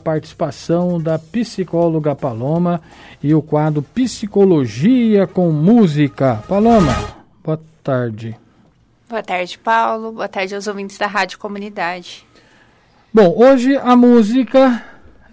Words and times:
participação 0.00 1.00
da 1.00 1.18
psicóloga 1.18 2.16
Paloma 2.16 2.80
e 3.22 3.32
o 3.34 3.40
quadro 3.40 3.82
Psicologia 3.82 5.26
com 5.26 5.52
Música. 5.52 6.42
Paloma, 6.48 6.92
boa 7.44 7.60
tarde. 7.84 8.36
Boa 9.08 9.22
tarde, 9.22 9.58
Paulo. 9.58 10.12
Boa 10.12 10.28
tarde 10.28 10.54
aos 10.54 10.66
ouvintes 10.66 10.98
da 10.98 11.06
Rádio 11.06 11.38
Comunidade. 11.38 12.26
Bom, 13.12 13.34
hoje 13.36 13.76
a 13.76 13.94
música 13.94 14.84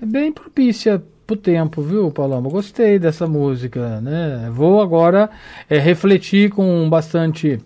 é 0.01 0.05
bem 0.05 0.31
propícia 0.31 1.01
pro 1.25 1.35
tempo, 1.35 1.81
viu, 1.81 2.09
Paloma? 2.11 2.49
Gostei 2.49 2.97
dessa 2.97 3.27
música, 3.27 4.01
né? 4.01 4.49
Vou 4.51 4.81
agora 4.81 5.29
é, 5.69 5.77
refletir 5.77 6.49
com 6.49 6.89
bastante 6.89 7.59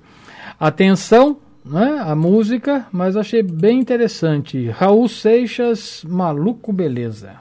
atenção 0.59 1.37
né, 1.65 2.01
a 2.05 2.15
música, 2.15 2.85
mas 2.91 3.15
achei 3.15 3.43
bem 3.43 3.79
interessante. 3.79 4.69
Raul 4.69 5.07
Seixas, 5.07 6.03
Maluco 6.07 6.73
Beleza. 6.73 7.35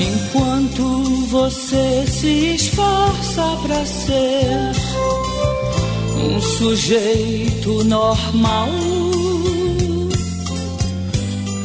Enquanto 0.00 0.82
você 1.26 2.06
se 2.06 2.54
esforça 2.54 3.42
para 3.62 3.84
ser 3.84 4.72
um 6.16 6.40
sujeito 6.40 7.84
normal 7.84 9.03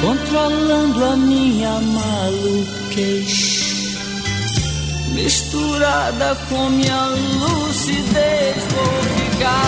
Controlando 0.00 1.04
a 1.04 1.16
minha 1.16 1.80
maluquez, 1.80 3.28
misturada 5.12 6.36
com 6.48 6.70
minha 6.70 7.06
lucidez, 7.06 8.56
vou 8.72 9.02
ficar, 9.16 9.66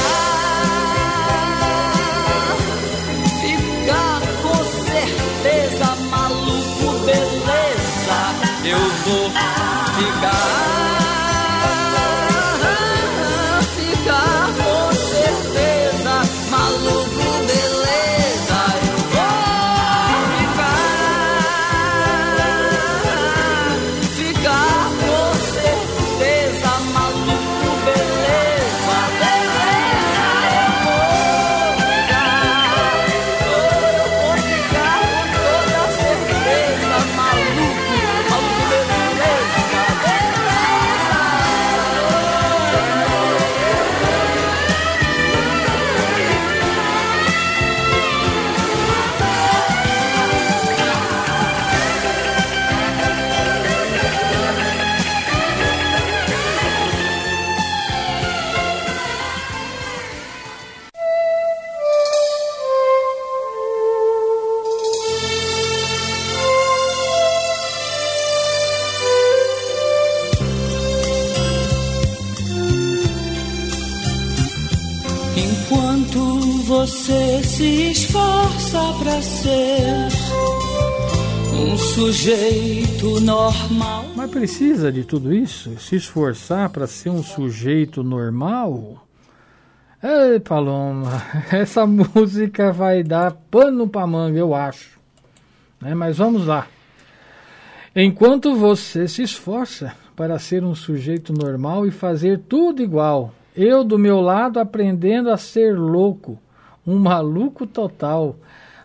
ficar 3.41 4.21
com 4.43 4.65
certeza, 4.87 5.97
maluco, 6.11 6.99
beleza, 7.05 8.19
eu 8.65 8.79
vou 9.05 9.31
ficar. 9.31 10.78
Sujeito 81.99 83.21
normal. 83.21 84.05
Mas 84.15 84.31
precisa 84.31 84.93
de 84.93 85.05
tudo 85.05 85.35
isso? 85.35 85.79
Se 85.81 85.97
esforçar 85.97 86.71
para 86.71 86.87
ser 86.87 87.11
um 87.11 87.23
sujeito 87.23 88.05
normal? 88.05 89.05
Ei, 90.01 90.39
Paloma, 90.39 91.23
essa 91.51 91.85
música 91.87 92.73
vai 92.73 93.03
dar 93.03 93.33
pano 93.51 93.89
para 93.89 94.07
manga, 94.07 94.39
eu 94.39 94.55
acho. 94.55 94.99
Né? 95.81 95.93
Mas 95.95 96.19
vamos 96.19 96.47
lá. 96.47 96.69
Enquanto 97.97 98.55
você 98.55 99.09
se 99.09 99.23
esforça 99.23 99.93
para 100.15 100.39
ser 100.39 100.63
um 100.63 100.75
sujeito 100.75 101.33
normal 101.33 101.85
e 101.85 101.91
fazer 101.91 102.39
tudo 102.49 102.81
igual, 102.81 103.35
eu 103.57 103.83
do 103.83 103.99
meu 103.99 104.21
lado 104.21 104.61
aprendendo 104.61 105.31
a 105.31 105.37
ser 105.37 105.77
louco, 105.77 106.39
um 106.87 106.97
maluco 106.97 107.67
total, 107.67 108.37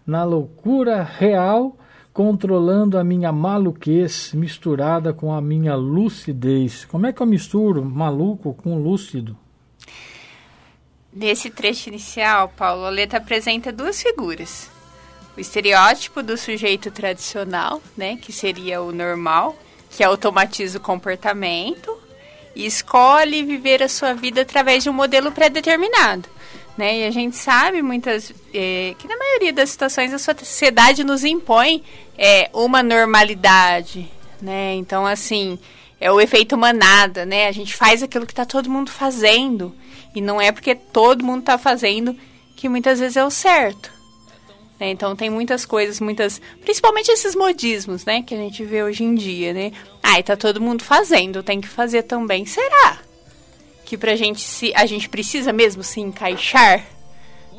na 0.06 0.24
loucura 0.24 1.02
real 1.04 1.78
controlando 2.14 2.98
a 2.98 3.04
minha 3.04 3.32
maluquez 3.32 4.34
misturada 4.34 5.12
com 5.14 5.34
a 5.34 5.42
minha 5.42 5.76
lucidez. 5.76 6.86
Como 6.86 7.08
é 7.08 7.12
que 7.12 7.22
eu 7.22 7.26
misturo 7.26 7.84
maluco 7.84 8.54
com 8.54 8.78
lúcido? 8.78 9.36
Nesse 11.12 11.50
trecho 11.50 11.90
inicial, 11.90 12.50
Paulo, 12.56 12.86
a 12.86 12.90
letra 12.90 13.18
apresenta 13.18 13.72
duas 13.72 14.02
figuras. 14.02 14.72
o 15.36 15.40
estereótipo 15.40 16.22
do 16.22 16.38
sujeito 16.38 16.92
tradicional, 16.92 17.82
né, 17.98 18.18
que 18.18 18.32
seria 18.32 18.84
o 18.84 18.92
normal, 18.92 19.58
que 19.90 20.04
automatiza 20.04 20.78
o 20.78 20.82
comportamento 20.82 21.98
e 22.56 22.68
escolhe 22.68 23.44
viver 23.44 23.82
a 23.82 23.90
sua 23.90 24.14
vida 24.14 24.42
através 24.42 24.84
de 24.84 24.92
um 24.92 24.94
modelo 24.94 25.32
pré-determinado. 25.32 26.30
Né? 26.78 27.02
E 27.02 27.04
a 27.06 27.12
gente 27.12 27.36
sabe 27.36 27.82
muitas 27.82 28.34
é, 28.54 28.96
que 28.98 29.08
na 29.08 29.16
maioria 29.16 29.54
das 29.54 29.70
situações 29.70 30.12
a 30.12 30.18
sociedade 30.18 31.04
nos 31.04 31.24
impõe 31.24 31.84
é, 32.18 32.50
uma 32.52 32.82
normalidade, 32.82 34.10
né? 34.42 34.74
Então 34.74 35.06
assim 35.06 35.60
é 36.02 36.12
o 36.12 36.20
efeito 36.20 36.58
manada, 36.58 37.26
né? 37.26 37.48
A 37.48 37.52
gente 37.52 37.76
faz 37.76 38.02
aquilo 38.02 38.26
que 38.26 38.32
está 38.32 38.44
todo 38.44 38.72
mundo 38.72 38.90
fazendo 38.90 39.76
e 40.16 40.22
não 40.22 40.42
é 40.42 40.52
porque 40.52 40.74
todo 40.74 41.24
mundo 41.24 41.42
está 41.42 41.58
fazendo 41.60 42.18
que 42.56 42.68
muitas 42.68 43.00
vezes 43.00 43.18
é 43.18 43.24
o 43.24 43.30
certo. 43.30 43.92
Né? 44.80 44.90
Então 44.90 45.16
tem 45.16 45.30
muitas 45.30 45.66
coisas, 45.66 46.00
muitas, 46.00 46.42
principalmente 46.62 47.12
esses 47.12 47.36
modismos, 47.36 48.04
né, 48.06 48.22
que 48.22 48.34
a 48.34 48.38
gente 48.38 48.64
vê 48.66 48.84
hoje 48.84 49.04
em 49.04 49.16
dia, 49.16 49.54
né? 49.54 49.72
Ai, 50.02 50.24
tá 50.24 50.36
todo 50.36 50.62
mundo 50.62 50.84
fazendo, 50.84 51.44
tem 51.44 51.62
que 51.62 51.68
fazer 51.68 52.04
também. 52.04 52.46
Será? 52.46 53.00
Que 53.94 53.98
pra 54.00 54.16
gente 54.16 54.42
se 54.42 54.74
a 54.74 54.88
gente 54.88 55.08
precisa 55.08 55.54
mesmo 55.54 55.84
se 55.84 56.02
encaixar, 56.02 56.84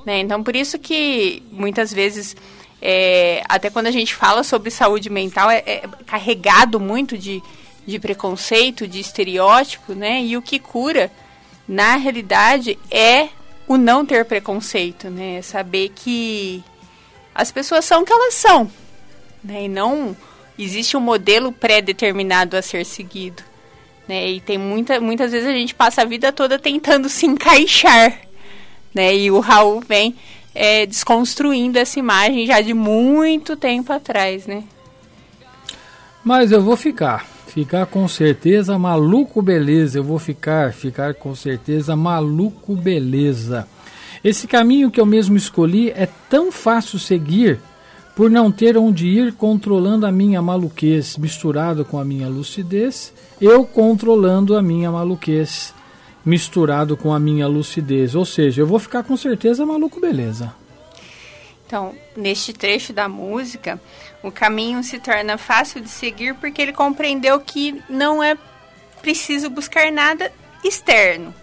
né? 0.04 0.18
Então 0.18 0.42
por 0.42 0.56
isso 0.56 0.80
que 0.80 1.44
muitas 1.52 1.92
vezes 1.92 2.36
é, 2.82 3.40
até 3.48 3.70
quando 3.70 3.86
a 3.86 3.92
gente 3.92 4.12
fala 4.12 4.42
sobre 4.42 4.68
saúde 4.68 5.08
mental 5.08 5.48
é, 5.48 5.62
é 5.64 5.88
carregado 6.04 6.80
muito 6.80 7.16
de, 7.16 7.40
de 7.86 8.00
preconceito, 8.00 8.88
de 8.88 8.98
estereótipo, 8.98 9.94
né? 9.94 10.24
E 10.24 10.36
o 10.36 10.42
que 10.42 10.58
cura, 10.58 11.08
na 11.68 11.94
realidade, 11.94 12.76
é 12.90 13.28
o 13.68 13.76
não 13.76 14.04
ter 14.04 14.24
preconceito, 14.24 15.08
né? 15.08 15.40
Saber 15.40 15.90
que 15.90 16.64
as 17.32 17.52
pessoas 17.52 17.84
são 17.84 18.02
o 18.02 18.04
que 18.04 18.12
elas 18.12 18.34
são, 18.34 18.68
né? 19.44 19.66
E 19.66 19.68
não 19.68 20.16
existe 20.58 20.96
um 20.96 21.00
modelo 21.00 21.52
pré-determinado 21.52 22.56
a 22.56 22.62
ser 22.62 22.84
seguido, 22.84 23.44
né? 24.08 24.30
E 24.30 24.40
tem 24.40 24.58
muita, 24.58 25.00
muitas 25.00 25.32
vezes 25.32 25.48
a 25.48 25.52
gente 25.52 25.74
passa 25.74 26.02
a 26.02 26.04
vida 26.04 26.32
toda 26.32 26.58
tentando 26.58 27.08
se 27.08 27.26
encaixar, 27.26 28.20
né? 28.94 29.14
E 29.16 29.30
o 29.30 29.40
Raul 29.40 29.80
vem 29.80 30.14
é, 30.54 30.86
desconstruindo 30.86 31.78
essa 31.78 31.98
imagem 31.98 32.46
já 32.46 32.60
de 32.60 32.72
muito 32.72 33.56
tempo 33.56 33.92
atrás, 33.92 34.46
né? 34.46 34.64
Mas 36.22 36.52
eu 36.52 36.62
vou 36.62 36.76
ficar, 36.76 37.26
ficar 37.48 37.86
com 37.86 38.08
certeza 38.08 38.78
maluco 38.78 39.42
beleza. 39.42 39.98
Eu 39.98 40.04
vou 40.04 40.18
ficar, 40.18 40.72
ficar 40.72 41.14
com 41.14 41.34
certeza 41.34 41.94
maluco 41.94 42.74
beleza. 42.74 43.68
Esse 44.22 44.46
caminho 44.46 44.90
que 44.90 44.98
eu 44.98 45.04
mesmo 45.04 45.36
escolhi 45.36 45.90
é 45.90 46.08
tão 46.30 46.50
fácil 46.50 46.98
seguir 46.98 47.60
por 48.14 48.30
não 48.30 48.50
ter 48.50 48.76
onde 48.76 49.06
ir 49.06 49.32
controlando 49.32 50.06
a 50.06 50.12
minha 50.12 50.40
maluquez 50.40 51.16
misturado 51.16 51.84
com 51.84 51.98
a 51.98 52.04
minha 52.04 52.28
lucidez, 52.28 53.12
eu 53.40 53.64
controlando 53.64 54.56
a 54.56 54.62
minha 54.62 54.90
maluquez 54.90 55.74
misturado 56.24 56.96
com 56.96 57.12
a 57.12 57.18
minha 57.18 57.46
lucidez. 57.46 58.14
Ou 58.14 58.24
seja, 58.24 58.62
eu 58.62 58.66
vou 58.66 58.78
ficar 58.78 59.02
com 59.02 59.16
certeza 59.16 59.66
maluco 59.66 60.00
beleza. 60.00 60.54
Então, 61.66 61.94
neste 62.16 62.52
trecho 62.52 62.92
da 62.92 63.08
música, 63.08 63.80
o 64.22 64.30
caminho 64.30 64.82
se 64.84 64.98
torna 65.00 65.36
fácil 65.36 65.80
de 65.80 65.88
seguir 65.88 66.34
porque 66.34 66.62
ele 66.62 66.72
compreendeu 66.72 67.40
que 67.40 67.82
não 67.88 68.22
é 68.22 68.36
preciso 69.02 69.50
buscar 69.50 69.90
nada 69.90 70.30
externo. 70.62 71.34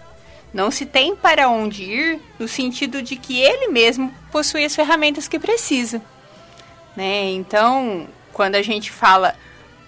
Não 0.52 0.70
se 0.70 0.86
tem 0.86 1.14
para 1.14 1.48
onde 1.48 1.82
ir 1.82 2.20
no 2.38 2.46
sentido 2.46 3.02
de 3.02 3.16
que 3.16 3.40
ele 3.40 3.68
mesmo 3.68 4.12
possui 4.30 4.64
as 4.64 4.74
ferramentas 4.74 5.28
que 5.28 5.38
precisa. 5.38 6.02
Né? 6.96 7.30
Então, 7.30 8.06
quando 8.32 8.54
a 8.54 8.62
gente 8.62 8.90
fala 8.90 9.34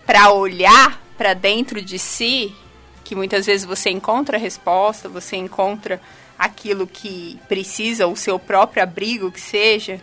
para 0.07 0.33
olhar 0.33 1.01
para 1.17 1.35
dentro 1.35 1.81
de 1.81 1.99
si, 1.99 2.55
que 3.03 3.15
muitas 3.15 3.47
vezes 3.47 3.65
você 3.65 3.91
encontra 3.91 4.37
a 4.37 4.41
resposta, 4.41 5.09
você 5.09 5.37
encontra 5.37 6.01
aquilo 6.39 6.87
que 6.87 7.39
precisa, 7.49 8.07
o 8.07 8.17
seu 8.17 8.39
próprio 8.39 8.83
abrigo 8.83 9.31
que 9.31 9.41
seja, 9.41 10.01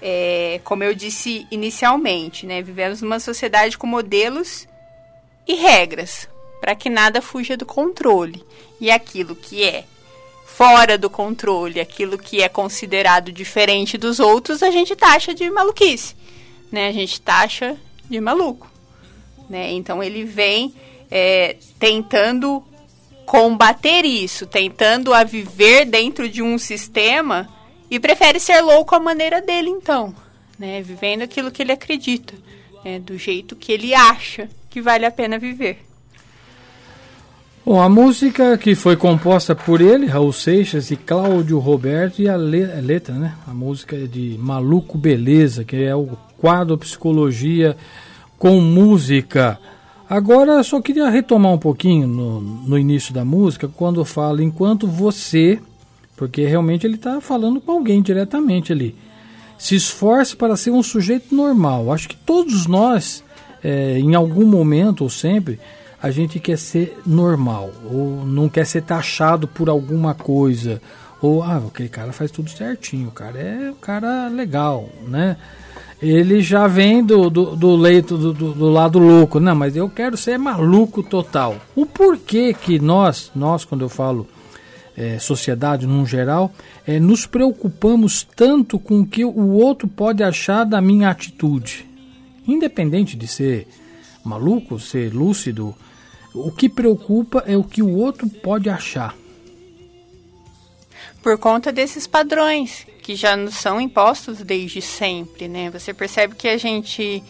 é, 0.00 0.60
como 0.64 0.82
eu 0.82 0.94
disse 0.94 1.46
inicialmente, 1.50 2.46
né? 2.46 2.60
vivemos 2.60 3.00
numa 3.00 3.20
sociedade 3.20 3.78
com 3.78 3.86
modelos 3.86 4.66
e 5.46 5.54
regras 5.54 6.28
para 6.60 6.74
que 6.74 6.88
nada 6.88 7.20
fuja 7.20 7.56
do 7.56 7.66
controle. 7.66 8.44
E 8.80 8.90
aquilo 8.90 9.34
que 9.34 9.64
é 9.64 9.84
fora 10.52 10.98
do 10.98 11.08
controle, 11.08 11.80
aquilo 11.80 12.18
que 12.18 12.42
é 12.42 12.48
considerado 12.48 13.32
diferente 13.32 13.96
dos 13.96 14.20
outros, 14.20 14.62
a 14.62 14.70
gente 14.70 14.94
taxa 14.94 15.34
de 15.34 15.50
maluquice, 15.50 16.14
né? 16.70 16.88
A 16.88 16.92
gente 16.92 17.20
taxa 17.20 17.76
de 18.08 18.20
maluco, 18.20 18.70
né? 19.48 19.72
Então 19.72 20.02
ele 20.02 20.24
vem 20.24 20.74
é, 21.10 21.56
tentando 21.78 22.62
combater 23.24 24.04
isso, 24.04 24.46
tentando 24.46 25.14
a 25.14 25.24
viver 25.24 25.86
dentro 25.86 26.28
de 26.28 26.42
um 26.42 26.58
sistema 26.58 27.48
e 27.90 27.98
prefere 27.98 28.38
ser 28.38 28.60
louco 28.60 28.94
à 28.94 29.00
maneira 29.00 29.40
dele, 29.40 29.70
então, 29.70 30.14
né? 30.58 30.82
Vivendo 30.82 31.22
aquilo 31.22 31.50
que 31.50 31.62
ele 31.62 31.72
acredita, 31.72 32.34
né? 32.84 32.98
do 32.98 33.16
jeito 33.16 33.56
que 33.56 33.72
ele 33.72 33.94
acha 33.94 34.50
que 34.68 34.82
vale 34.82 35.06
a 35.06 35.10
pena 35.10 35.38
viver. 35.38 35.91
Bom, 37.64 37.80
a 37.80 37.88
música 37.88 38.58
que 38.58 38.74
foi 38.74 38.96
composta 38.96 39.54
por 39.54 39.80
ele, 39.80 40.06
Raul 40.06 40.32
Seixas 40.32 40.90
e 40.90 40.96
Cláudio 40.96 41.60
Roberto, 41.60 42.20
e 42.20 42.28
a 42.28 42.34
letra, 42.34 43.14
né? 43.14 43.36
A 43.46 43.54
música 43.54 43.94
é 43.94 44.04
de 44.04 44.36
Maluco 44.36 44.98
Beleza, 44.98 45.62
que 45.62 45.76
é 45.76 45.94
o 45.94 46.08
quadro 46.38 46.76
Psicologia 46.76 47.76
com 48.36 48.60
Música. 48.60 49.60
Agora, 50.10 50.60
só 50.64 50.82
queria 50.82 51.08
retomar 51.08 51.52
um 51.52 51.58
pouquinho 51.58 52.08
no, 52.08 52.40
no 52.40 52.76
início 52.76 53.14
da 53.14 53.24
música, 53.24 53.68
quando 53.68 54.04
fala 54.04 54.42
enquanto 54.42 54.88
você, 54.88 55.60
porque 56.16 56.44
realmente 56.44 56.84
ele 56.84 56.96
está 56.96 57.20
falando 57.20 57.60
com 57.60 57.70
alguém 57.70 58.02
diretamente 58.02 58.72
ali, 58.72 58.96
se 59.56 59.76
esforce 59.76 60.34
para 60.34 60.56
ser 60.56 60.72
um 60.72 60.82
sujeito 60.82 61.32
normal. 61.32 61.92
Acho 61.92 62.08
que 62.08 62.16
todos 62.16 62.66
nós, 62.66 63.22
é, 63.62 64.00
em 64.00 64.16
algum 64.16 64.46
momento 64.46 65.02
ou 65.02 65.08
sempre, 65.08 65.60
a 66.02 66.10
gente 66.10 66.40
quer 66.40 66.58
ser 66.58 67.00
normal, 67.06 67.70
ou 67.84 68.26
não 68.26 68.48
quer 68.48 68.66
ser 68.66 68.82
taxado 68.82 69.46
por 69.46 69.68
alguma 69.68 70.14
coisa, 70.14 70.82
ou 71.20 71.44
ah, 71.44 71.62
aquele 71.68 71.88
cara 71.88 72.12
faz 72.12 72.32
tudo 72.32 72.50
certinho, 72.50 73.08
o 73.08 73.12
cara 73.12 73.38
é 73.38 73.70
um 73.70 73.76
cara 73.76 74.26
legal, 74.26 74.88
né? 75.06 75.36
Ele 76.00 76.40
já 76.40 76.66
vem 76.66 77.04
do, 77.04 77.30
do, 77.30 77.54
do 77.54 77.76
leito 77.76 78.18
do, 78.18 78.32
do, 78.32 78.52
do, 78.52 78.68
lado 78.68 78.98
louco, 78.98 79.38
não, 79.38 79.54
mas 79.54 79.76
eu 79.76 79.88
quero 79.88 80.16
ser 80.16 80.36
maluco 80.36 81.00
total. 81.00 81.58
O 81.76 81.86
porquê 81.86 82.52
que 82.52 82.80
nós, 82.80 83.30
nós 83.36 83.64
quando 83.64 83.82
eu 83.82 83.88
falo 83.88 84.26
é, 84.96 85.20
sociedade 85.20 85.86
num 85.86 86.04
geral, 86.04 86.50
é, 86.84 86.98
nos 86.98 87.24
preocupamos 87.24 88.26
tanto 88.34 88.80
com 88.80 89.02
o 89.02 89.06
que 89.06 89.24
o 89.24 89.52
outro 89.52 89.86
pode 89.86 90.24
achar 90.24 90.64
da 90.64 90.80
minha 90.80 91.08
atitude, 91.08 91.86
independente 92.48 93.16
de 93.16 93.28
ser 93.28 93.68
maluco, 94.24 94.80
ser 94.80 95.14
lúcido, 95.14 95.72
o 96.34 96.50
que 96.50 96.68
preocupa 96.68 97.42
é 97.46 97.56
o 97.56 97.64
que 97.64 97.82
o 97.82 97.96
outro 97.96 98.28
pode 98.28 98.68
achar. 98.68 99.14
Por 101.22 101.38
conta 101.38 101.70
desses 101.70 102.06
padrões 102.06 102.86
que 103.02 103.14
já 103.14 103.36
nos 103.36 103.56
são 103.56 103.80
impostos 103.80 104.38
desde 104.38 104.80
sempre, 104.80 105.48
né? 105.48 105.70
Você 105.70 105.92
percebe 105.92 106.34
que 106.34 106.48
a 106.48 106.56
gente 106.56 107.22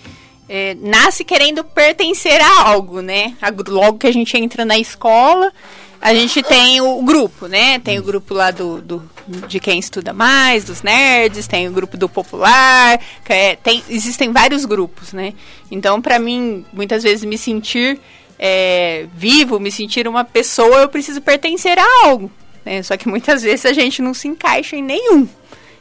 é, 0.48 0.74
nasce 0.80 1.24
querendo 1.24 1.64
pertencer 1.64 2.40
a 2.40 2.68
algo, 2.68 3.00
né? 3.00 3.36
Logo 3.68 3.98
que 3.98 4.06
a 4.06 4.12
gente 4.12 4.36
entra 4.36 4.64
na 4.64 4.78
escola, 4.78 5.52
a 6.00 6.14
gente 6.14 6.42
tem 6.42 6.80
o 6.80 7.02
grupo, 7.02 7.46
né? 7.46 7.78
Tem 7.78 7.98
o 7.98 8.02
grupo 8.02 8.34
lá 8.34 8.50
do, 8.50 8.80
do 8.80 9.10
de 9.46 9.60
quem 9.60 9.78
estuda 9.78 10.12
mais, 10.12 10.64
dos 10.64 10.82
nerds, 10.82 11.46
tem 11.46 11.68
o 11.68 11.72
grupo 11.72 11.96
do 11.96 12.08
popular, 12.08 13.00
é, 13.28 13.56
tem, 13.56 13.82
existem 13.88 14.32
vários 14.32 14.64
grupos, 14.64 15.12
né? 15.12 15.32
Então, 15.70 16.02
para 16.02 16.18
mim, 16.18 16.64
muitas 16.72 17.02
vezes 17.02 17.24
me 17.24 17.38
sentir 17.38 18.00
é, 18.44 19.06
vivo, 19.14 19.60
me 19.60 19.70
sentir 19.70 20.08
uma 20.08 20.24
pessoa, 20.24 20.78
eu 20.78 20.88
preciso 20.88 21.20
pertencer 21.20 21.78
a 21.78 21.86
algo. 22.06 22.28
Né? 22.64 22.82
Só 22.82 22.96
que 22.96 23.06
muitas 23.08 23.40
vezes 23.40 23.64
a 23.64 23.72
gente 23.72 24.02
não 24.02 24.12
se 24.12 24.26
encaixa 24.26 24.74
em 24.74 24.82
nenhum. 24.82 25.28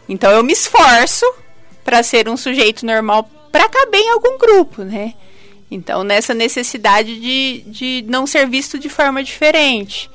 Então 0.07 0.29
eu 0.29 0.43
me 0.43 0.53
esforço 0.53 1.25
para 1.83 2.03
ser 2.03 2.29
um 2.29 2.37
sujeito 2.37 2.85
normal 2.85 3.27
para 3.51 3.67
caber 3.67 4.01
em 4.01 4.11
algum 4.11 4.37
grupo, 4.37 4.83
né? 4.83 5.15
Então 5.71 6.03
nessa 6.03 6.35
necessidade 6.35 7.19
de, 7.19 7.63
de 7.65 8.05
não 8.07 8.27
ser 8.27 8.47
visto 8.47 8.77
de 8.77 8.89
forma 8.89 9.23
diferente. 9.23 10.07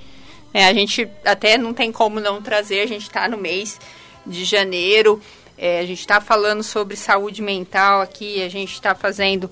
É, 0.55 0.67
a 0.69 0.73
gente 0.73 1.09
até 1.25 1.59
não 1.59 1.75
tem 1.75 1.91
como 1.91 2.21
não 2.21 2.41
trazer, 2.41 2.81
a 2.81 2.87
gente 2.87 3.03
está 3.03 3.29
no 3.29 3.37
mês 3.37 3.81
de 4.25 4.45
janeiro, 4.45 5.21
é, 5.59 5.81
a 5.81 5.85
gente 5.85 5.99
está 5.99 6.21
falando 6.21 6.63
sobre 6.63 6.95
saúde 6.95 7.43
mental 7.43 8.03
aqui, 8.03 8.41
a 8.41 8.49
gente 8.49 8.73
está 8.73 8.95
fazendo 8.95 9.51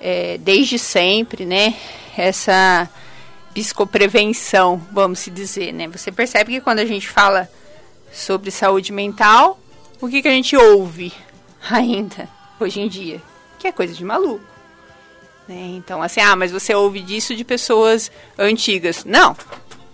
é, 0.00 0.38
desde 0.38 0.78
sempre, 0.78 1.44
né? 1.44 1.74
Essa 2.16 2.88
psicoprevenção, 3.52 4.80
vamos 4.92 5.20
se 5.20 5.30
dizer, 5.30 5.72
né? 5.72 5.88
Você 5.88 6.10
percebe 6.10 6.52
que 6.52 6.60
quando 6.60 6.80
a 6.80 6.84
gente 6.84 7.08
fala 7.08 7.48
sobre 8.12 8.50
saúde 8.50 8.92
mental, 8.92 9.58
o 10.00 10.08
que, 10.08 10.22
que 10.22 10.28
a 10.28 10.32
gente 10.32 10.56
ouve? 10.56 11.12
ainda, 11.70 12.28
hoje 12.60 12.80
em 12.80 12.88
dia, 12.88 13.20
que 13.58 13.66
é 13.66 13.72
coisa 13.72 13.94
de 13.94 14.04
maluco. 14.04 14.44
Né? 15.48 15.74
Então, 15.76 16.02
assim, 16.02 16.20
ah, 16.20 16.36
mas 16.36 16.52
você 16.52 16.74
ouve 16.74 17.00
disso 17.00 17.34
de 17.34 17.44
pessoas 17.44 18.10
antigas. 18.38 19.04
Não, 19.04 19.36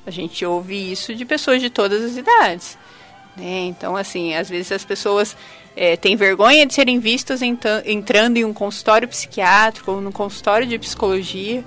a 0.07 0.11
gente 0.11 0.45
ouve 0.45 0.93
isso 0.93 1.15
de 1.15 1.25
pessoas 1.25 1.61
de 1.61 1.71
todas 1.71 2.03
as 2.03 2.17
idades. 2.17 2.79
Né? 3.37 3.67
Então, 3.67 3.97
assim, 3.97 4.35
às 4.35 4.49
vezes 4.49 4.73
as 4.73 4.85
pessoas 4.85 5.37
é, 5.77 5.97
têm 5.97 6.17
vergonha 6.17 6.67
de 6.67 6.75
serem 6.75 6.99
vistas 6.99 7.41
entrando 7.43 8.37
em 8.37 8.45
um 8.45 8.53
consultório 8.53 9.09
psiquiátrico 9.09 9.93
ou 9.93 10.01
no 10.01 10.13
consultório 10.13 10.67
de 10.67 10.79
psicologia. 10.79 11.65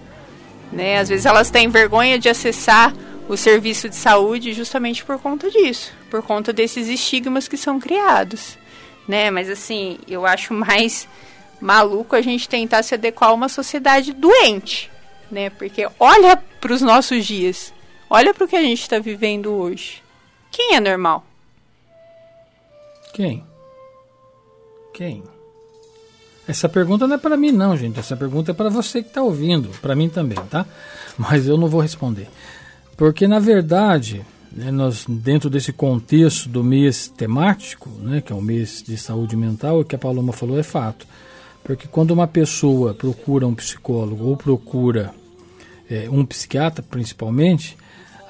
Né? 0.72 1.00
Às 1.00 1.10
vezes 1.10 1.26
elas 1.26 1.50
têm 1.50 1.70
vergonha 1.70 2.20
de 2.20 2.30
acessar 2.30 2.94
o 3.28 3.38
serviço 3.38 3.88
de 3.88 3.96
saúde 3.96 4.54
justamente 4.54 5.04
por 5.06 5.18
conta 5.20 5.50
disso, 5.50 5.94
por 6.10 6.22
conta 6.22 6.52
desses 6.52 6.88
estigmas 6.88 7.48
que 7.48 7.58
são 7.58 7.80
criados. 7.80 8.58
Né? 9.08 9.32
Mas, 9.32 9.50
assim, 9.50 9.98
eu 10.08 10.26
acho 10.26 10.54
mais 10.54 11.08
maluco 11.64 12.16
a 12.16 12.22
gente 12.22 12.48
tentar 12.50 12.84
se 12.84 12.94
adequar 12.94 13.30
a 13.30 13.34
uma 13.34 13.48
sociedade 13.48 14.12
doente, 14.12 14.92
né? 15.32 15.50
Porque 15.50 15.88
olha 15.98 16.36
para 16.36 16.74
os 16.74 16.82
nossos 16.82 17.26
dias, 17.26 17.74
olha 18.10 18.34
para 18.34 18.44
o 18.44 18.48
que 18.48 18.56
a 18.56 18.62
gente 18.62 18.82
está 18.82 19.00
vivendo 19.00 19.54
hoje. 19.54 20.04
Quem 20.52 20.76
é 20.76 20.80
normal? 20.80 21.26
Quem? 23.14 23.44
Quem? 24.94 25.24
Essa 26.48 26.68
pergunta 26.68 27.08
não 27.08 27.16
é 27.16 27.20
para 27.20 27.38
mim 27.38 27.52
não, 27.52 27.78
gente. 27.78 28.00
Essa 28.00 28.18
pergunta 28.18 28.52
é 28.52 28.54
para 28.54 28.70
você 28.70 29.02
que 29.02 29.10
está 29.10 29.22
ouvindo, 29.22 29.70
para 29.82 29.96
mim 29.96 30.10
também, 30.10 30.38
tá? 30.50 30.66
Mas 31.18 31.48
eu 31.48 31.58
não 31.58 31.68
vou 31.68 31.80
responder, 31.80 32.28
porque 32.98 33.28
na 33.28 33.40
verdade, 33.40 34.26
né, 34.52 34.72
nós 34.72 35.06
dentro 35.08 35.50
desse 35.50 35.72
contexto 35.72 36.50
do 36.50 36.64
mês 36.64 37.08
temático, 37.08 37.90
né, 38.00 38.20
que 38.20 38.34
é 38.34 38.36
o 38.36 38.42
mês 38.42 38.84
de 38.86 38.98
saúde 38.98 39.38
mental, 39.38 39.80
o 39.80 39.86
que 39.86 39.96
a 39.96 40.00
Paloma 40.00 40.34
falou 40.34 40.58
é 40.60 40.64
fato. 40.64 41.08
Porque 41.64 41.88
quando 41.88 42.12
uma 42.12 42.28
pessoa 42.28 42.94
procura 42.94 43.48
um 43.48 43.56
psicólogo 43.56 44.26
ou 44.26 44.36
procura 44.36 45.14
é, 45.90 46.10
um 46.10 46.26
psiquiatra, 46.26 46.84
principalmente, 46.84 47.78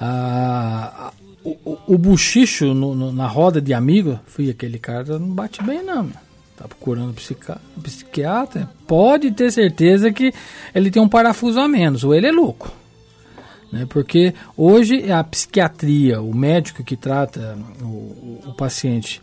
a, 0.00 1.12
o, 1.44 1.78
o 1.86 1.98
buchicho 1.98 2.72
no, 2.72 2.94
no, 2.94 3.12
na 3.12 3.26
roda 3.26 3.60
de 3.60 3.74
amigo, 3.74 4.18
foi 4.26 4.48
aquele 4.48 4.78
cara 4.78 5.18
não 5.18 5.28
bate 5.28 5.62
bem 5.62 5.82
não, 5.82 6.04
meu. 6.04 6.24
Tá 6.56 6.68
procurando 6.68 7.12
psiquiatra, 7.82 8.70
pode 8.86 9.32
ter 9.32 9.50
certeza 9.50 10.12
que 10.12 10.32
ele 10.72 10.90
tem 10.90 11.02
um 11.02 11.08
parafuso 11.08 11.58
a 11.58 11.66
menos, 11.66 12.04
ou 12.04 12.14
ele 12.14 12.28
é 12.28 12.32
louco. 12.32 12.72
Né? 13.72 13.86
Porque 13.88 14.32
hoje 14.56 15.10
a 15.10 15.22
psiquiatria, 15.24 16.22
o 16.22 16.32
médico 16.32 16.84
que 16.84 16.96
trata 16.96 17.58
o, 17.82 17.84
o, 17.84 18.40
o 18.46 18.54
paciente, 18.54 19.20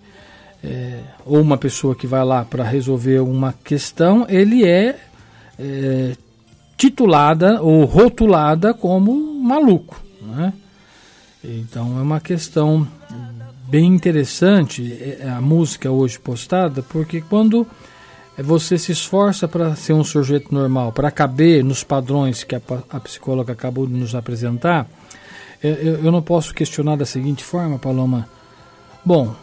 é, 0.61 0.99
ou 1.25 1.41
uma 1.41 1.57
pessoa 1.57 1.95
que 1.95 2.05
vai 2.05 2.23
lá 2.23 2.43
para 2.43 2.65
resolver 2.65 3.19
uma 3.19 3.53
questão, 3.63 4.25
ele 4.27 4.67
é, 4.67 4.99
é, 5.57 6.17
titulada 6.77 7.61
ou 7.61 7.85
rotulada 7.85 8.73
como 8.73 9.13
maluco. 9.41 10.03
Né? 10.21 10.53
Então 11.43 11.97
é 11.97 12.01
uma 12.01 12.19
questão 12.19 12.87
bem 13.67 13.85
interessante 13.85 14.93
é, 14.93 15.29
a 15.29 15.41
música 15.41 15.89
hoje 15.89 16.19
postada, 16.19 16.83
porque 16.83 17.21
quando 17.21 17.65
você 18.37 18.77
se 18.77 18.91
esforça 18.91 19.47
para 19.47 19.75
ser 19.75 19.93
um 19.93 20.03
sujeito 20.03 20.53
normal, 20.53 20.91
para 20.91 21.09
caber 21.09 21.63
nos 21.63 21.83
padrões 21.83 22.43
que 22.43 22.55
a, 22.55 22.61
a 22.89 22.99
psicóloga 22.99 23.53
acabou 23.53 23.87
de 23.87 23.93
nos 23.93 24.13
apresentar, 24.13 24.87
eu, 25.63 26.03
eu 26.03 26.11
não 26.11 26.21
posso 26.21 26.53
questionar 26.53 26.95
da 26.95 27.05
seguinte 27.05 27.43
forma, 27.43 27.77
Paloma. 27.79 28.27
Bom, 29.03 29.35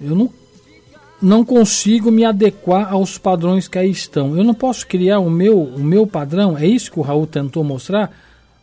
eu 0.00 0.14
não 0.14 0.30
não 1.20 1.44
consigo 1.44 2.12
me 2.12 2.24
adequar 2.24 2.92
aos 2.92 3.18
padrões 3.18 3.66
que 3.66 3.76
aí 3.76 3.90
estão. 3.90 4.36
Eu 4.36 4.44
não 4.44 4.54
posso 4.54 4.86
criar 4.86 5.18
o 5.18 5.28
meu, 5.28 5.60
o 5.60 5.80
meu 5.80 6.06
padrão. 6.06 6.56
É 6.56 6.64
isso 6.64 6.92
que 6.92 6.98
o 7.00 7.02
Raul 7.02 7.26
tentou 7.26 7.64
mostrar. 7.64 8.12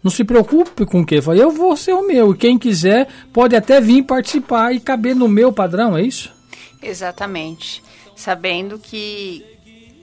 Não 0.05 0.11
se 0.11 0.23
preocupe 0.23 0.85
com 0.85 1.01
o 1.01 1.05
que. 1.05 1.15
Eu 1.15 1.51
vou 1.51 1.75
ser 1.75 1.93
o 1.93 2.07
meu. 2.07 2.31
E 2.31 2.37
quem 2.37 2.57
quiser 2.57 3.07
pode 3.33 3.55
até 3.55 3.81
vir 3.81 4.03
participar 4.03 4.71
e 4.71 4.79
caber 4.79 5.15
no 5.15 5.27
meu 5.27 5.51
padrão, 5.51 5.97
é 5.97 6.03
isso? 6.03 6.31
Exatamente. 6.81 7.83
Sabendo 8.15 8.79
que 8.79 9.43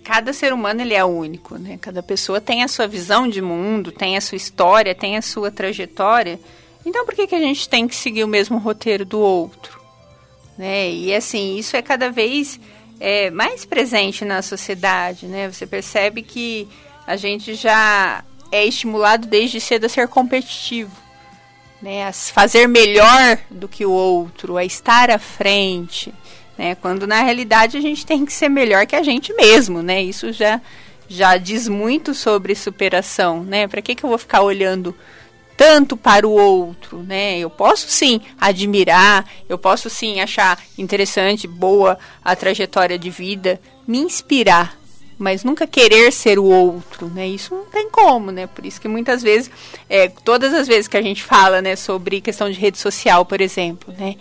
cada 0.03 0.33
ser 0.33 0.53
humano 0.53 0.81
ele 0.81 0.95
é 0.95 1.05
único, 1.05 1.57
né? 1.57 1.79
Cada 1.81 2.03
pessoa 2.03 2.41
tem 2.41 2.65
a 2.65 2.69
sua 2.69 2.89
visão 2.89 3.29
de 3.29 3.41
mundo, 3.41 3.93
tem 3.93 4.17
a 4.17 4.21
sua 4.21 4.37
história, 4.37 4.95
tem 4.95 5.17
a 5.17 5.23
sua 5.23 5.51
trajetória. 5.51 6.39
Então 6.85 7.07
por 7.07 7.15
que, 7.15 7.29
que 7.29 7.35
a 7.37 7.41
gente 7.41 7.69
tem 7.69 7.87
que 7.87 7.95
seguir 7.95 8.25
o 8.25 8.29
mesmo 8.29 8.59
roteiro 8.59 9.05
do 9.05 9.21
outro? 9.21 9.83
né? 10.57 10.91
E 10.91 11.15
assim, 11.15 11.57
isso 11.57 11.77
é 11.77 11.83
cada 11.83 12.11
vez 12.11 12.61
é, 13.01 13.31
mais 13.31 13.65
presente 13.65 14.25
na 14.25 14.43
sociedade, 14.43 15.27
né? 15.27 15.51
Você 15.51 15.67
percebe 15.67 16.23
que 16.23 16.69
a 17.07 17.17
gente 17.17 17.55
já 17.55 18.25
é 18.53 18.65
estimulado 18.65 19.27
desde 19.27 19.59
cedo 19.59 19.87
a 19.87 19.89
ser 19.89 20.07
competitivo, 20.07 20.93
né? 21.81 22.07
A 22.07 22.13
fazer 22.13 22.69
melhor 22.69 23.39
do 23.51 23.67
que 23.67 23.85
o 23.87 23.91
outro, 23.91 24.59
a 24.59 24.65
estar 24.65 25.11
à 25.11 25.19
frente, 25.19 26.15
né? 26.57 26.75
Quando 26.75 27.07
na 27.07 27.23
realidade 27.23 27.79
a 27.79 27.81
gente 27.81 28.05
tem 28.05 28.27
que 28.27 28.33
ser 28.33 28.51
melhor 28.51 28.87
que 28.87 28.95
a 28.95 29.03
gente 29.03 29.33
mesmo, 29.33 29.83
né? 29.83 30.03
Isso 30.03 30.33
já 30.33 30.61
já 31.09 31.37
diz 31.37 31.69
muito 31.69 32.15
sobre 32.15 32.55
superação, 32.55 33.43
né? 33.43 33.67
Para 33.67 33.83
que 33.83 33.95
que 33.95 34.05
eu 34.05 34.09
vou 34.09 34.19
ficar 34.19 34.43
olhando 34.43 34.95
tanto 35.57 35.97
para 35.97 36.27
o 36.27 36.33
outro, 36.33 37.03
né? 37.03 37.39
Eu 37.39 37.51
posso 37.51 37.89
sim 37.89 38.21
admirar, 38.41 39.27
eu 39.49 39.59
posso 39.59 39.89
sim 39.91 40.21
achar 40.21 40.59
interessante, 40.79 41.47
boa 41.47 41.99
a 42.25 42.35
trajetória 42.35 42.99
de 42.99 43.11
vida, 43.11 43.61
me 43.87 43.99
inspirar, 43.99 44.77
mas 45.23 45.45
nunca 45.45 45.67
querer 45.67 46.13
ser 46.13 46.39
o 46.39 46.45
outro, 46.45 47.07
né? 47.07 47.29
Isso 47.29 47.55
não 47.55 47.65
tem 47.67 47.89
como, 47.89 48.33
né? 48.33 48.49
Por 48.49 48.67
isso 48.67 48.81
que 48.81 48.89
muitas 48.89 49.23
vezes, 49.23 49.51
é, 49.89 50.09
todas 50.09 50.53
as 50.53 50.67
vezes 50.67 50.89
que 50.89 50.97
a 50.97 51.03
gente 51.03 51.23
fala, 51.23 51.63
né, 51.63 51.77
sobre 51.77 52.21
questão 52.21 52.51
de 52.51 52.59
rede 52.59 52.79
social, 52.79 53.25
por 53.25 53.41
exemplo, 53.41 53.95
né? 53.97 54.17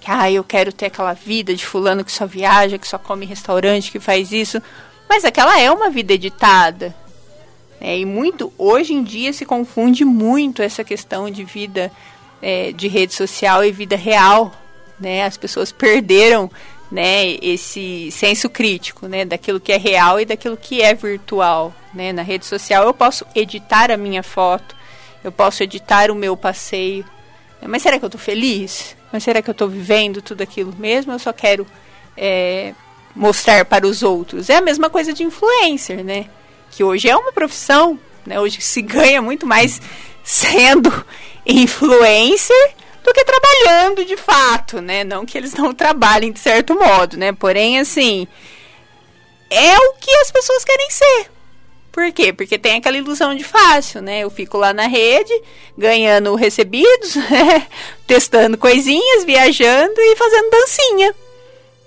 Que, 0.00 0.10
ah, 0.10 0.30
eu 0.30 0.42
quero 0.42 0.72
ter 0.72 0.86
aquela 0.86 1.12
vida 1.12 1.54
de 1.54 1.66
fulano 1.66 2.04
que 2.04 2.10
só 2.10 2.26
viaja, 2.26 2.78
que 2.78 2.88
só 2.88 2.98
come 2.98 3.26
em 3.26 3.28
restaurante, 3.28 3.92
que 3.92 4.00
faz 4.00 4.32
isso. 4.32 4.60
Mas 5.08 5.24
aquela 5.26 5.60
é 5.60 5.70
uma 5.70 5.90
vida 5.90 6.14
editada, 6.14 6.94
é, 7.80 7.98
e 7.98 8.06
muito, 8.06 8.52
hoje 8.56 8.94
em 8.94 9.02
dia 9.02 9.32
se 9.32 9.44
confunde 9.44 10.04
muito 10.04 10.62
essa 10.62 10.82
questão 10.82 11.30
de 11.30 11.44
vida 11.44 11.92
é, 12.40 12.72
de 12.72 12.88
rede 12.88 13.14
social 13.14 13.62
e 13.62 13.70
vida 13.70 13.96
real. 13.96 14.52
Né? 14.98 15.24
As 15.24 15.36
pessoas 15.36 15.70
perderam 15.70 16.50
né, 16.90 17.36
esse 17.42 18.10
senso 18.10 18.48
crítico 18.48 19.08
né, 19.08 19.24
daquilo 19.24 19.60
que 19.60 19.72
é 19.72 19.76
real 19.76 20.20
e 20.20 20.24
daquilo 20.24 20.56
que 20.56 20.82
é 20.82 20.94
virtual. 20.94 21.74
Né? 21.92 22.12
Na 22.12 22.22
rede 22.22 22.46
social 22.46 22.84
eu 22.84 22.94
posso 22.94 23.24
editar 23.34 23.90
a 23.90 23.96
minha 23.96 24.22
foto, 24.22 24.74
eu 25.24 25.32
posso 25.32 25.62
editar 25.62 26.10
o 26.10 26.14
meu 26.14 26.36
passeio. 26.36 27.04
Mas 27.66 27.82
será 27.82 27.98
que 27.98 28.04
eu 28.04 28.08
estou 28.08 28.20
feliz? 28.20 28.96
Mas 29.12 29.24
será 29.24 29.42
que 29.42 29.50
eu 29.50 29.52
estou 29.52 29.68
vivendo 29.68 30.22
tudo 30.22 30.42
aquilo 30.42 30.74
mesmo? 30.78 31.12
Eu 31.12 31.18
só 31.18 31.32
quero 31.32 31.66
é, 32.16 32.74
mostrar 33.14 33.64
para 33.64 33.86
os 33.86 34.02
outros. 34.02 34.50
É 34.50 34.56
a 34.56 34.60
mesma 34.60 34.88
coisa 34.88 35.12
de 35.12 35.22
influencer, 35.22 36.04
né? 36.04 36.26
que 36.76 36.84
hoje 36.84 37.08
é 37.08 37.16
uma 37.16 37.32
profissão, 37.32 37.98
né? 38.26 38.38
Hoje 38.38 38.60
se 38.60 38.82
ganha 38.82 39.22
muito 39.22 39.46
mais 39.46 39.80
sendo 40.22 40.92
influencer 41.46 42.74
do 43.06 43.14
que 43.14 43.24
trabalhando 43.24 44.04
de 44.04 44.16
fato, 44.16 44.80
né? 44.80 45.04
Não 45.04 45.24
que 45.24 45.38
eles 45.38 45.54
não 45.54 45.72
trabalhem 45.72 46.32
de 46.32 46.40
certo 46.40 46.74
modo, 46.74 47.16
né? 47.16 47.32
Porém, 47.32 47.78
assim, 47.78 48.26
é 49.48 49.78
o 49.78 49.92
que 49.94 50.10
as 50.16 50.30
pessoas 50.30 50.64
querem 50.64 50.90
ser. 50.90 51.30
Por 51.92 52.12
quê? 52.12 52.32
Porque 52.32 52.58
tem 52.58 52.76
aquela 52.76 52.98
ilusão 52.98 53.34
de 53.34 53.44
fácil, 53.44 54.02
né? 54.02 54.20
Eu 54.20 54.28
fico 54.28 54.58
lá 54.58 54.74
na 54.74 54.86
rede, 54.86 55.32
ganhando 55.78 56.34
recebidos, 56.34 57.14
né? 57.30 57.66
testando 58.06 58.58
coisinhas, 58.58 59.24
viajando 59.24 59.94
e 59.98 60.16
fazendo 60.16 60.50
dancinha. 60.50 61.14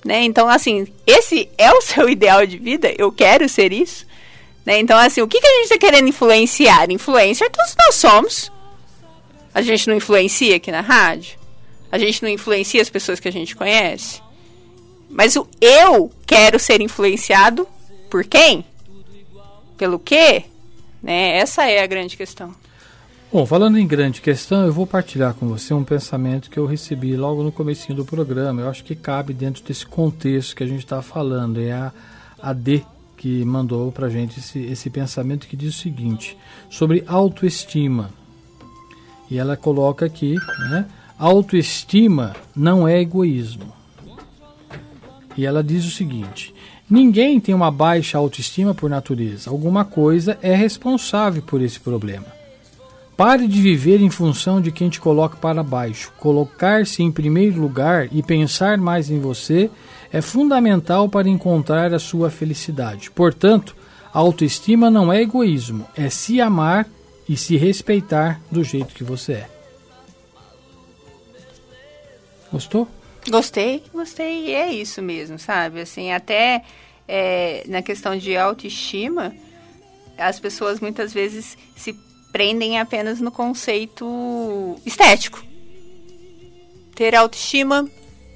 Né? 0.04 0.24
Então, 0.24 0.48
assim, 0.48 0.88
esse 1.06 1.50
é 1.58 1.72
o 1.72 1.82
seu 1.84 2.10
ideal 2.10 2.46
de 2.46 2.58
vida? 2.58 2.92
Eu 2.98 3.12
quero 3.12 3.48
ser 3.50 3.74
isso? 3.74 4.08
Né? 4.66 4.80
Então, 4.80 4.98
assim, 4.98 5.22
o 5.22 5.28
que, 5.28 5.40
que 5.40 5.46
a 5.46 5.54
gente 5.56 5.64
está 5.64 5.78
querendo 5.78 6.08
influenciar? 6.08 6.90
Influencer 6.90 7.50
todos 7.52 7.76
nós 7.78 7.96
somos. 7.96 8.52
A 9.54 9.62
gente 9.62 9.88
não 9.88 9.96
influencia 9.96 10.56
aqui 10.56 10.72
na 10.72 10.82
rádio? 10.82 11.38
A 11.92 11.98
gente 11.98 12.22
não 12.22 12.30
influencia 12.30 12.82
as 12.82 12.90
pessoas 12.90 13.20
que 13.20 13.28
a 13.28 13.32
gente 13.32 13.56
conhece? 13.56 14.22
Mas 15.10 15.36
o 15.36 15.48
eu 15.60 16.12
quero 16.26 16.60
ser 16.60 16.82
influenciado 16.82 17.68
por 18.10 18.24
quem? 18.24 18.64
Pelo 19.78 19.98
quê? 19.98 20.44
Né? 21.02 21.38
Essa 21.38 21.66
é 21.66 21.82
a 21.82 21.88
grande 21.88 22.16
questão. 22.16 22.54
Bom, 23.32 23.46
falando 23.46 23.78
em 23.78 23.86
grande 23.86 24.22
questão, 24.22 24.66
eu 24.66 24.74
vou 24.74 24.88
partilhar 24.88 25.36
com 25.36 25.48
você 25.48 25.72
um 25.74 25.84
pensamento 25.84 26.50
que 26.50 26.58
eu 26.58 26.66
recebi 26.66 27.16
logo 27.16 27.44
no 27.44 27.52
comecinho 27.52 27.96
do 27.96 28.04
programa. 28.04 28.62
Eu 28.62 28.70
acho 28.70 28.84
que 28.84 28.96
cabe 28.96 29.34
dentro 29.34 29.64
desse 29.64 29.86
contexto 29.86 30.56
que 30.56 30.64
a 30.64 30.68
gente 30.68 30.84
está 30.84 31.02
falando. 31.02 31.62
É 31.62 31.72
a, 31.72 31.92
a 32.42 32.54
D 32.54 32.84
que 33.16 33.44
mandou 33.46 33.92
para 33.92 34.08
a 34.08 34.10
gente 34.10 34.40
esse, 34.40 34.60
esse 34.60 34.90
pensamento 34.90 35.48
que 35.48 35.56
diz 35.56 35.76
o 35.76 35.78
seguinte 35.78 36.38
sobre 36.70 37.04
autoestima. 37.06 38.10
E 39.30 39.38
ela 39.38 39.56
coloca 39.56 40.06
aqui, 40.06 40.36
né? 40.70 40.86
Autoestima 41.18 42.36
não 42.56 42.88
é 42.88 43.00
egoísmo. 43.00 43.74
E 45.38 45.46
ela 45.46 45.64
diz 45.64 45.86
o 45.86 45.92
seguinte: 45.92 46.54
Ninguém 46.90 47.40
tem 47.40 47.54
uma 47.54 47.70
baixa 47.70 48.18
autoestima 48.18 48.74
por 48.74 48.90
natureza. 48.90 49.50
Alguma 49.50 49.86
coisa 49.86 50.38
é 50.42 50.56
responsável 50.56 51.44
por 51.44 51.62
esse 51.62 51.80
problema. 51.80 52.26
Pare 53.16 53.48
de 53.48 53.62
viver 53.62 54.02
em 54.02 54.10
função 54.10 54.60
de 54.60 54.72
quem 54.72 54.90
te 54.90 55.00
coloca 55.00 55.36
para 55.36 55.62
baixo. 55.62 56.12
Colocar-se 56.18 57.04
em 57.04 57.12
primeiro 57.12 57.62
lugar 57.62 58.08
e 58.12 58.24
pensar 58.24 58.78
mais 58.78 59.12
em 59.12 59.20
você 59.20 59.70
é 60.12 60.22
fundamental 60.22 61.08
para 61.08 61.30
encontrar 61.30 61.94
a 61.94 62.00
sua 62.00 62.30
felicidade. 62.30 63.12
Portanto, 63.12 63.76
autoestima 64.12 64.90
não 64.90 65.14
é 65.14 65.22
egoísmo, 65.22 65.86
é 65.96 66.10
se 66.10 66.42
amar 66.42 66.88
e 67.30 67.38
se 67.38 67.56
respeitar 67.56 68.42
do 68.52 68.64
jeito 68.64 68.96
que 68.96 69.04
você 69.04 69.34
é. 69.34 69.50
Gostou? 72.52 72.88
Gostei, 73.30 73.84
gostei. 73.94 74.48
E 74.48 74.54
é 74.56 74.74
isso 74.74 75.00
mesmo, 75.00 75.38
sabe? 75.38 75.82
Assim, 75.82 76.12
até 76.12 76.64
é, 77.08 77.64
na 77.68 77.84
questão 77.84 78.18
de 78.18 78.36
autoestima, 78.36 79.36
as 80.18 80.40
pessoas 80.40 80.80
muitas 80.80 81.14
vezes 81.14 81.56
se 81.76 81.94
prendem 82.32 82.80
apenas 82.80 83.22
no 83.22 83.30
conceito 83.30 84.76
estético. 84.84 85.46
Ter 86.96 87.14
autoestima 87.14 87.88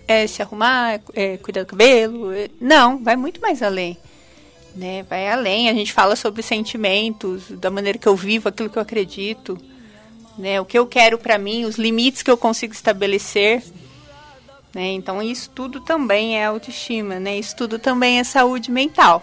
é 0.07 0.27
se 0.27 0.43
arrumar, 0.43 1.01
é, 1.15 1.37
cuidar 1.37 1.63
do 1.63 1.67
cabelo. 1.67 2.31
É, 2.31 2.47
não, 2.61 3.03
vai 3.03 3.15
muito 3.15 3.41
mais 3.41 3.63
além. 3.63 3.97
Né? 4.75 5.03
Vai 5.03 5.29
além. 5.29 5.69
A 5.69 5.73
gente 5.73 5.93
fala 5.93 6.15
sobre 6.15 6.41
sentimentos, 6.41 7.49
da 7.49 7.69
maneira 7.69 7.97
que 7.97 8.07
eu 8.07 8.15
vivo, 8.15 8.49
aquilo 8.49 8.69
que 8.69 8.77
eu 8.77 8.81
acredito, 8.81 9.57
né? 10.37 10.59
o 10.59 10.65
que 10.65 10.77
eu 10.77 10.87
quero 10.87 11.17
para 11.17 11.37
mim, 11.37 11.65
os 11.65 11.75
limites 11.75 12.23
que 12.23 12.31
eu 12.31 12.37
consigo 12.37 12.73
estabelecer. 12.73 13.63
Né? 14.73 14.87
Então 14.93 15.21
isso 15.21 15.49
tudo 15.51 15.79
também 15.81 16.39
é 16.39 16.45
autoestima, 16.45 17.19
né? 17.19 17.37
Isso 17.37 17.55
tudo 17.55 17.77
também 17.77 18.19
é 18.19 18.23
saúde 18.23 18.71
mental. 18.71 19.21